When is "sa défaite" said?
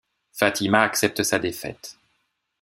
1.23-1.95